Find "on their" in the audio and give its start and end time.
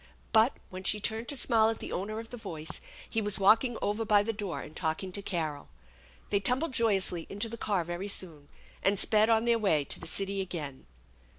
9.29-9.59